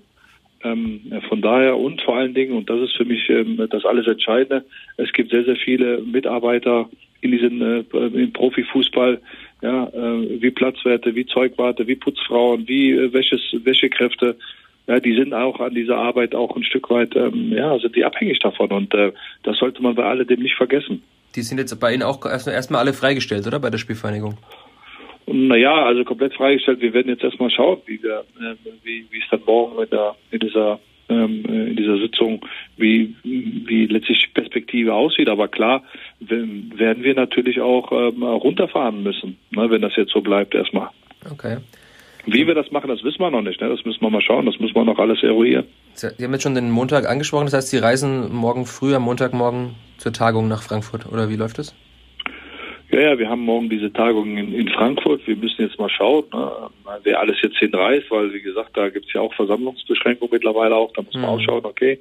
Ähm, 0.64 1.12
von 1.28 1.40
daher 1.40 1.76
und 1.76 2.00
vor 2.02 2.16
allen 2.16 2.34
Dingen, 2.34 2.52
und 2.52 2.68
das 2.68 2.80
ist 2.80 2.96
für 2.96 3.04
mich 3.04 3.28
ähm, 3.30 3.64
das 3.70 3.84
alles 3.84 4.06
Entscheidende, 4.06 4.64
es 4.96 5.12
gibt 5.12 5.30
sehr, 5.30 5.44
sehr 5.44 5.56
viele 5.56 5.98
Mitarbeiter 5.98 6.88
in 7.20 7.32
diesem 7.32 7.62
äh, 7.62 7.84
im 7.92 8.32
Profifußball, 8.32 9.20
ja, 9.62 9.86
äh, 9.88 10.42
wie 10.42 10.50
Platzwerte, 10.50 11.14
wie 11.14 11.26
Zeugwarte, 11.26 11.86
wie 11.86 11.96
Putzfrauen, 11.96 12.66
wie 12.68 12.92
äh, 12.92 13.12
Wäsches, 13.12 13.40
Wäschekräfte, 13.64 14.36
ja, 14.88 14.98
die 15.00 15.14
sind 15.14 15.34
auch 15.34 15.60
an 15.60 15.74
dieser 15.74 15.96
Arbeit 15.96 16.34
auch 16.34 16.56
ein 16.56 16.64
Stück 16.64 16.90
weit, 16.90 17.14
ähm, 17.14 17.52
ja, 17.52 17.78
sind 17.78 17.94
die 17.94 18.04
abhängig 18.04 18.38
davon 18.38 18.70
und 18.70 18.94
äh, 18.94 19.12
das 19.42 19.58
sollte 19.58 19.82
man 19.82 19.94
bei 19.94 20.04
alledem 20.04 20.40
nicht 20.40 20.56
vergessen. 20.56 21.02
Die 21.34 21.42
sind 21.42 21.58
jetzt 21.58 21.78
bei 21.78 21.92
Ihnen 21.92 22.02
auch 22.02 22.24
erstmal 22.24 22.80
alle 22.80 22.94
freigestellt, 22.94 23.46
oder, 23.46 23.60
bei 23.60 23.68
der 23.68 23.78
Spielvereinigung? 23.78 24.38
Naja, 25.30 25.84
also 25.84 26.04
komplett 26.04 26.34
freigestellt. 26.34 26.80
Wir 26.80 26.92
werden 26.92 27.08
jetzt 27.08 27.24
erstmal 27.24 27.50
schauen, 27.50 27.78
wie 27.86 28.02
wir, 28.02 28.24
äh, 28.40 28.54
wie, 28.82 29.06
wie 29.10 29.18
es 29.18 29.28
dann 29.30 29.42
morgen 29.46 29.82
in, 29.82 29.90
der, 29.90 30.14
in 30.30 30.40
dieser 30.40 30.80
ähm, 31.08 31.44
in 31.44 31.76
dieser 31.76 31.98
Sitzung, 31.98 32.44
wie, 32.76 33.14
wie 33.22 33.86
letztlich 33.86 34.22
die 34.26 34.40
Perspektive 34.40 34.94
aussieht. 34.94 35.28
Aber 35.28 35.48
klar, 35.48 35.82
werden 36.20 37.02
wir 37.02 37.14
natürlich 37.14 37.60
auch 37.60 37.90
ähm, 37.92 38.22
runterfahren 38.22 39.02
müssen, 39.02 39.38
ne, 39.50 39.70
wenn 39.70 39.82
das 39.82 39.96
jetzt 39.96 40.12
so 40.12 40.20
bleibt 40.20 40.54
erstmal. 40.54 40.90
Okay. 41.30 41.58
Wie 42.26 42.46
wir 42.46 42.54
das 42.54 42.70
machen, 42.70 42.88
das 42.88 43.02
wissen 43.04 43.20
wir 43.20 43.30
noch 43.30 43.40
nicht. 43.40 43.60
Ne? 43.60 43.70
Das 43.70 43.84
müssen 43.86 44.02
wir 44.02 44.10
mal 44.10 44.20
schauen. 44.20 44.44
Das 44.44 44.58
müssen 44.60 44.74
wir 44.74 44.84
noch 44.84 44.98
alles 44.98 45.22
eruieren. 45.22 45.64
Sie 45.94 46.08
haben 46.22 46.32
jetzt 46.32 46.42
schon 46.42 46.54
den 46.54 46.70
Montag 46.70 47.08
angesprochen. 47.08 47.46
Das 47.46 47.54
heißt, 47.54 47.70
Sie 47.70 47.78
reisen 47.78 48.34
morgen 48.34 48.66
früh, 48.66 48.94
am 48.94 49.02
Montagmorgen 49.02 49.76
zur 49.96 50.12
Tagung 50.12 50.46
nach 50.46 50.62
Frankfurt. 50.62 51.10
Oder 51.10 51.30
wie 51.30 51.36
läuft 51.36 51.58
das? 51.58 51.74
Ja, 52.98 53.10
ja, 53.10 53.18
wir 53.18 53.28
haben 53.28 53.42
morgen 53.42 53.68
diese 53.68 53.92
Tagung 53.92 54.36
in, 54.36 54.52
in 54.52 54.68
Frankfurt. 54.70 55.24
Wir 55.24 55.36
müssen 55.36 55.62
jetzt 55.62 55.78
mal 55.78 55.88
schauen, 55.88 56.24
ne, 56.32 56.50
wer 57.04 57.20
alles 57.20 57.36
jetzt 57.42 57.56
hinreist, 57.58 58.10
weil, 58.10 58.32
wie 58.32 58.40
gesagt, 58.40 58.76
da 58.76 58.88
gibt 58.88 59.06
es 59.06 59.12
ja 59.12 59.20
auch 59.20 59.32
Versammlungsbeschränkungen 59.34 60.32
mittlerweile 60.32 60.74
auch. 60.74 60.92
Da 60.94 61.02
muss 61.02 61.14
man 61.14 61.22
mhm. 61.22 61.28
auch 61.28 61.40
schauen, 61.40 61.64
okay, 61.64 62.00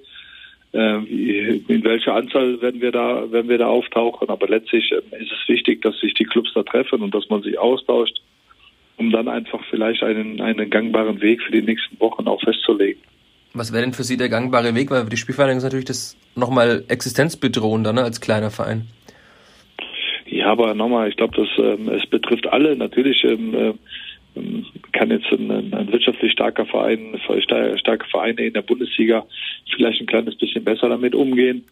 äh, 0.73 0.95
in 0.97 1.83
welcher 1.83 2.15
Anzahl 2.15 2.59
werden 2.63 2.81
wir 2.81 2.91
da, 2.91 3.31
werden 3.31 3.47
wir 3.47 3.59
da 3.59 3.67
auftauchen. 3.67 4.27
Aber 4.29 4.47
letztlich 4.47 4.91
äh, 4.91 5.21
ist 5.21 5.31
es 5.31 5.47
wichtig, 5.47 5.83
dass 5.83 5.99
sich 5.99 6.15
die 6.15 6.23
Clubs 6.23 6.49
da 6.55 6.63
treffen 6.63 7.03
und 7.03 7.13
dass 7.13 7.29
man 7.29 7.43
sich 7.43 7.59
austauscht 7.59 8.19
um 8.99 9.11
dann 9.11 9.27
einfach 9.27 9.59
vielleicht 9.69 10.01
einen, 10.01 10.41
einen 10.41 10.71
gangbaren 10.71 11.21
Weg 11.21 11.43
für 11.43 11.51
die 11.51 11.61
nächsten 11.61 11.99
Wochen 11.99 12.27
auch 12.27 12.41
festzulegen. 12.41 12.99
Was 13.53 13.71
wäre 13.71 13.83
denn 13.83 13.93
für 13.93 14.03
Sie 14.03 14.17
der 14.17 14.29
gangbare 14.29 14.73
Weg? 14.73 14.89
Weil 14.89 15.05
die 15.05 15.17
Spielvereinigung 15.17 15.59
ist 15.59 15.63
natürlich 15.63 15.85
das 15.85 16.17
nochmal 16.33 16.83
existenzbedrohender 16.87 17.93
ne, 17.93 18.01
als 18.01 18.21
kleiner 18.21 18.49
Verein. 18.49 18.87
Ja, 20.37 20.51
aber 20.51 20.75
nochmal, 20.75 21.09
ich 21.09 21.17
glaube, 21.17 21.35
das 21.35 21.47
ähm, 21.57 21.89
es 21.89 22.05
betrifft 22.05 22.45
alle. 22.45 22.75
Natürlich 22.75 23.23
ähm, 23.23 23.55
äh, 23.55 23.73
kann 24.91 25.09
jetzt 25.09 25.25
ein, 25.31 25.49
ein, 25.49 25.91
wirtschaftlich 25.91 26.31
starker 26.31 26.67
Verein, 26.67 27.19
starke 27.47 28.05
Vereine 28.05 28.45
in 28.45 28.53
der 28.53 28.61
Bundesliga 28.61 29.25
vielleicht 29.75 29.99
ein 29.99 30.05
kleines 30.05 30.35
bisschen 30.35 30.63
besser 30.63 30.89
damit 30.89 31.15
umgehen. 31.15 31.65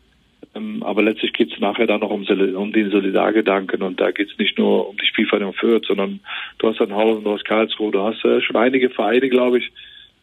Ähm, 0.56 0.82
aber 0.82 1.04
letztlich 1.04 1.34
geht 1.34 1.54
es 1.54 1.60
nachher 1.60 1.86
dann 1.86 2.00
noch 2.00 2.10
um, 2.10 2.26
um, 2.26 2.72
den 2.74 2.90
Solidargedanken 2.90 3.84
und 3.84 4.02
da 4.02 4.10
geht 4.10 4.32
es 4.32 4.38
nicht 4.40 4.58
nur 4.58 4.90
um 4.90 4.98
die 4.98 5.06
Spielvereinigung 5.06 5.54
Fürth, 5.54 5.86
sondern 5.86 6.20
du 6.58 6.68
hast 6.68 6.80
Hausen, 6.80 7.24
du 7.24 7.34
hast 7.34 7.46
Karlsruhe, 7.46 7.92
du 7.92 8.02
hast 8.02 8.26
äh, 8.26 8.42
schon 8.42 8.56
einige 8.56 8.90
Vereine, 8.90 9.30
glaube 9.30 9.60
ich, 9.60 9.72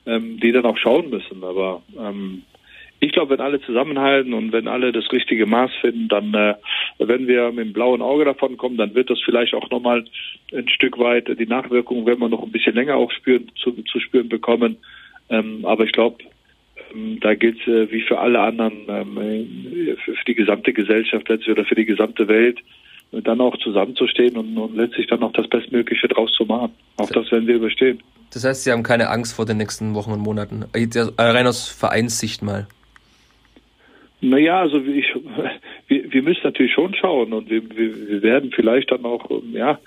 ähm, 0.06 0.40
die 0.40 0.50
dann 0.50 0.66
auch 0.66 0.78
schauen 0.78 1.10
müssen. 1.10 1.44
Aber 1.44 1.82
ähm, 1.96 2.42
ich 3.02 3.10
glaube, 3.10 3.30
wenn 3.30 3.40
alle 3.40 3.60
zusammenhalten 3.60 4.32
und 4.32 4.52
wenn 4.52 4.68
alle 4.68 4.92
das 4.92 5.10
richtige 5.10 5.44
Maß 5.44 5.72
finden, 5.80 6.06
dann 6.06 6.32
äh, 6.34 6.54
wenn 6.98 7.26
wir 7.26 7.50
mit 7.50 7.66
dem 7.66 7.72
blauen 7.72 8.00
Auge 8.00 8.24
davon 8.24 8.56
kommen, 8.56 8.76
dann 8.76 8.94
wird 8.94 9.10
das 9.10 9.20
vielleicht 9.24 9.54
auch 9.54 9.68
nochmal 9.70 10.04
ein 10.54 10.68
Stück 10.68 11.00
weit 11.00 11.26
die 11.26 11.46
Nachwirkungen, 11.46 12.06
wenn 12.06 12.20
wir 12.20 12.28
noch 12.28 12.44
ein 12.44 12.52
bisschen 12.52 12.76
länger 12.76 12.94
auch 12.94 13.10
spüren, 13.10 13.50
zu, 13.56 13.72
zu 13.72 13.98
spüren 13.98 14.28
bekommen. 14.28 14.76
Ähm, 15.30 15.64
aber 15.64 15.82
ich 15.82 15.90
glaube, 15.90 16.18
ähm, 16.94 17.18
da 17.20 17.34
gilt 17.34 17.58
es 17.62 17.66
äh, 17.66 17.90
wie 17.90 18.02
für 18.02 18.20
alle 18.20 18.38
anderen, 18.38 18.86
ähm, 18.86 19.18
äh, 19.18 19.96
für, 19.96 20.14
die 20.28 20.36
gesamte 20.36 20.72
Gesellschaft 20.72 21.28
letztlich 21.28 21.50
oder 21.50 21.64
für 21.64 21.74
die 21.74 21.86
gesamte 21.86 22.28
Welt, 22.28 22.60
dann 23.10 23.40
auch 23.40 23.56
zusammenzustehen 23.58 24.36
und, 24.36 24.56
und 24.56 24.76
letztlich 24.76 25.08
dann 25.08 25.24
auch 25.24 25.32
das 25.32 25.48
Bestmögliche 25.48 26.06
draus 26.06 26.32
zu 26.34 26.44
machen. 26.44 26.70
Auch 26.98 27.10
das 27.10 27.30
werden 27.32 27.48
wir 27.48 27.56
überstehen. 27.56 28.00
Das 28.32 28.44
heißt, 28.44 28.62
Sie 28.62 28.70
haben 28.70 28.84
keine 28.84 29.10
Angst 29.10 29.34
vor 29.34 29.44
den 29.44 29.56
nächsten 29.56 29.94
Wochen 29.94 30.12
und 30.12 30.20
Monaten, 30.20 30.66
äh, 30.72 30.86
rein 31.18 31.46
aus 31.48 31.68
Vereinssicht 31.68 32.42
mal. 32.42 32.68
Naja, 34.22 34.60
also 34.60 34.78
ich, 34.78 35.12
wir, 35.88 36.12
wir 36.12 36.22
müssen 36.22 36.40
natürlich 36.44 36.72
schon 36.72 36.94
schauen 36.94 37.32
und 37.32 37.50
wir, 37.50 37.62
wir, 37.76 38.08
wir 38.08 38.22
werden 38.22 38.52
vielleicht 38.54 38.90
dann 38.90 39.04
auch, 39.04 39.28
ja, 39.52 39.78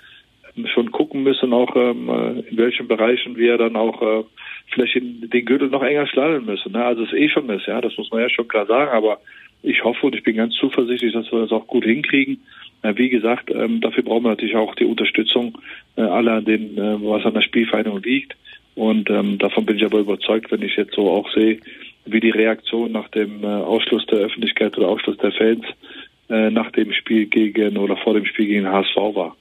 schon 0.72 0.90
gucken 0.90 1.22
müssen, 1.22 1.52
auch 1.52 1.74
ähm, 1.76 2.08
in 2.48 2.56
welchen 2.56 2.88
Bereichen 2.88 3.36
wir 3.36 3.58
dann 3.58 3.76
auch 3.76 4.00
äh, 4.00 4.24
vielleicht 4.72 4.96
in 4.96 5.28
den 5.28 5.44
Gürtel 5.44 5.68
noch 5.68 5.82
enger 5.82 6.06
schnallen 6.06 6.46
müssen. 6.46 6.72
Ne? 6.72 6.84
Also 6.84 7.02
es 7.02 7.12
ist 7.12 7.18
eh 7.18 7.28
schon 7.28 7.50
ist, 7.50 7.66
ja, 7.66 7.80
das 7.80 7.96
muss 7.98 8.10
man 8.10 8.20
ja 8.20 8.30
schon 8.30 8.48
klar 8.48 8.66
sagen, 8.66 8.90
aber 8.90 9.20
ich 9.62 9.84
hoffe 9.84 10.06
und 10.06 10.14
ich 10.14 10.22
bin 10.22 10.36
ganz 10.36 10.54
zuversichtlich, 10.54 11.12
dass 11.12 11.30
wir 11.30 11.40
das 11.40 11.52
auch 11.52 11.66
gut 11.66 11.84
hinkriegen. 11.84 12.42
Äh, 12.82 12.94
wie 12.96 13.08
gesagt, 13.08 13.50
ähm, 13.50 13.80
dafür 13.80 14.02
brauchen 14.02 14.24
wir 14.24 14.30
natürlich 14.30 14.56
auch 14.56 14.74
die 14.74 14.84
Unterstützung 14.84 15.58
äh, 15.96 16.02
aller, 16.02 16.40
den, 16.40 16.78
äh, 16.78 17.02
was 17.02 17.24
an 17.24 17.34
der 17.34 17.42
Spielvereinigung 17.42 18.02
liegt. 18.02 18.36
Und 18.74 19.10
ähm, 19.10 19.38
davon 19.38 19.64
bin 19.64 19.76
ich 19.76 19.84
aber 19.84 19.98
überzeugt, 19.98 20.50
wenn 20.50 20.62
ich 20.62 20.76
jetzt 20.76 20.94
so 20.94 21.10
auch 21.10 21.30
sehe, 21.32 21.58
wie 22.06 22.20
die 22.20 22.30
Reaktion 22.30 22.92
nach 22.92 23.08
dem 23.08 23.42
äh, 23.42 23.46
Ausschluss 23.46 24.06
der 24.06 24.18
Öffentlichkeit 24.18 24.76
oder 24.78 24.88
Ausschluss 24.88 25.16
der 25.18 25.32
Fans 25.32 25.64
äh, 26.28 26.50
nach 26.50 26.70
dem 26.72 26.92
Spiel 26.92 27.26
gegen 27.26 27.76
oder 27.76 27.96
vor 27.96 28.14
dem 28.14 28.24
Spiel 28.24 28.46
gegen 28.46 28.68
HSV 28.68 28.96
war. 28.96 29.36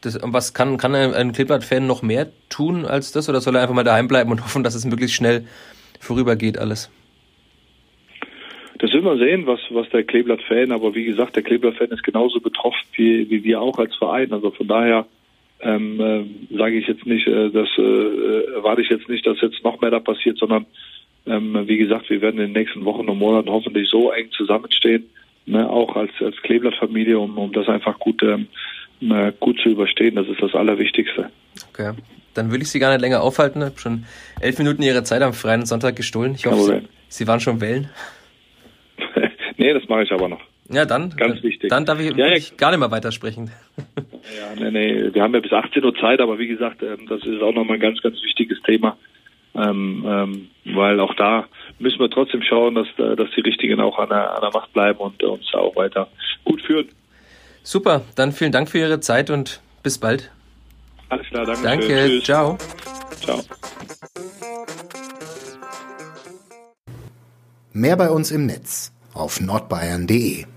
Das, 0.00 0.18
was 0.22 0.52
kann, 0.52 0.76
kann 0.76 0.94
ein 0.94 1.32
Kleeblatt-Fan 1.32 1.86
noch 1.86 2.02
mehr 2.02 2.28
tun 2.50 2.84
als 2.84 3.12
das 3.12 3.28
oder 3.28 3.40
soll 3.40 3.56
er 3.56 3.62
einfach 3.62 3.74
mal 3.74 3.84
daheim 3.84 4.08
bleiben 4.08 4.30
und 4.30 4.40
hoffen, 4.44 4.62
dass 4.62 4.74
es 4.74 4.84
möglichst 4.84 5.16
schnell 5.16 5.46
vorübergeht 6.00 6.58
alles? 6.58 6.90
Das 8.78 8.92
will 8.92 9.02
man 9.02 9.18
sehen, 9.18 9.46
was, 9.46 9.60
was 9.70 9.88
der 9.90 10.04
Kleeblatt-Fan, 10.04 10.72
aber 10.72 10.94
wie 10.94 11.04
gesagt, 11.04 11.36
der 11.36 11.42
Kleeblatt-Fan 11.42 11.90
ist 11.90 12.02
genauso 12.02 12.40
betroffen 12.40 12.86
wie, 12.94 13.30
wie 13.30 13.44
wir 13.44 13.60
auch 13.60 13.78
als 13.78 13.94
Verein. 13.96 14.32
Also 14.32 14.50
von 14.50 14.66
daher 14.66 15.06
ähm, 15.60 16.00
äh, 16.00 16.56
sage 16.56 16.76
ich 16.76 16.86
jetzt 16.86 17.06
nicht, 17.06 17.26
äh, 17.26 17.50
das 17.50 17.68
äh, 17.78 18.54
erwarte 18.54 18.82
ich 18.82 18.90
jetzt 18.90 19.08
nicht, 19.08 19.26
dass 19.26 19.40
jetzt 19.40 19.64
noch 19.64 19.80
mehr 19.80 19.90
da 19.90 20.00
passiert, 20.00 20.38
sondern 20.38 20.66
ähm, 21.26 21.66
wie 21.66 21.78
gesagt, 21.78 22.10
wir 22.10 22.20
werden 22.20 22.40
in 22.40 22.52
den 22.52 22.62
nächsten 22.62 22.84
Wochen 22.84 23.08
und 23.08 23.18
Monaten 23.18 23.50
hoffentlich 23.50 23.88
so 23.88 24.12
eng 24.12 24.30
zusammenstehen, 24.32 25.08
ne, 25.46 25.68
auch 25.68 25.96
als, 25.96 26.12
als 26.20 26.36
Kleeblatt-Familie, 26.42 27.18
um, 27.18 27.38
um 27.38 27.52
das 27.52 27.68
einfach 27.68 27.98
gut 27.98 28.22
ähm, 28.22 28.48
äh, 29.00 29.32
gut 29.40 29.58
zu 29.60 29.70
überstehen. 29.70 30.16
Das 30.16 30.28
ist 30.28 30.40
das 30.40 30.54
Allerwichtigste. 30.54 31.30
Okay. 31.72 31.92
Dann 32.34 32.50
will 32.50 32.62
ich 32.62 32.70
Sie 32.70 32.78
gar 32.78 32.90
nicht 32.90 33.00
länger 33.00 33.22
aufhalten. 33.22 33.60
Ich 33.60 33.66
habe 33.66 33.78
schon 33.78 34.04
elf 34.40 34.58
Minuten 34.58 34.82
Ihrer 34.82 35.04
Zeit 35.04 35.22
am 35.22 35.32
freien 35.32 35.66
Sonntag 35.66 35.96
gestohlen. 35.96 36.34
Ich 36.34 36.46
hoffe, 36.46 36.82
Sie, 37.08 37.18
Sie, 37.18 37.26
waren 37.28 37.40
schon 37.40 37.60
wählen. 37.60 37.88
nee, 39.56 39.72
das 39.72 39.88
mache 39.88 40.02
ich 40.02 40.12
aber 40.12 40.28
noch. 40.28 40.40
Ja, 40.68 40.84
dann. 40.84 41.10
Ganz 41.10 41.42
wichtig. 41.42 41.68
Dann 41.68 41.84
darf 41.84 42.00
ich, 42.00 42.16
ja, 42.16 42.26
ja. 42.26 42.38
gar 42.56 42.70
nicht 42.70 42.80
mehr 42.80 42.90
weitersprechen. 42.90 43.50
ja, 43.76 44.54
nee, 44.58 44.70
nee. 44.70 45.14
Wir 45.14 45.22
haben 45.22 45.34
ja 45.34 45.40
bis 45.40 45.52
18 45.52 45.84
Uhr 45.84 45.94
Zeit, 45.96 46.20
aber 46.20 46.38
wie 46.38 46.48
gesagt, 46.48 46.82
ähm, 46.82 47.06
das 47.08 47.22
ist 47.22 47.42
auch 47.42 47.52
nochmal 47.52 47.76
ein 47.76 47.80
ganz, 47.80 48.00
ganz 48.02 48.20
wichtiges 48.22 48.60
Thema. 48.62 48.96
Ähm, 49.54 50.04
ähm, 50.06 50.50
weil 50.74 50.98
auch 50.98 51.14
da 51.14 51.46
müssen 51.78 52.00
wir 52.00 52.10
trotzdem 52.10 52.42
schauen, 52.42 52.74
dass, 52.74 52.88
äh, 52.98 53.14
dass 53.14 53.28
die 53.36 53.40
Richtigen 53.40 53.80
auch 53.80 53.98
an 53.98 54.08
der, 54.08 54.34
an 54.34 54.40
der 54.40 54.50
Macht 54.52 54.72
bleiben 54.72 54.98
und 54.98 55.22
uns 55.22 55.44
auch 55.54 55.76
weiter 55.76 56.08
gut 56.44 56.60
führen. 56.62 56.88
Super, 57.62 58.02
dann 58.16 58.32
vielen 58.32 58.52
Dank 58.52 58.68
für 58.68 58.78
Ihre 58.78 59.00
Zeit 59.00 59.30
und 59.30 59.62
bis 59.82 59.98
bald. 59.98 60.30
Alles 61.08 61.26
klar, 61.28 61.46
danke. 61.46 61.62
Danke, 61.62 61.86
schön. 61.86 62.22
ciao. 62.22 62.58
Ciao. 63.22 63.40
Mehr 67.72 67.96
bei 67.96 68.10
uns 68.10 68.30
im 68.30 68.46
Netz 68.46 68.92
auf 69.14 69.40
nordbayern.de 69.40 70.53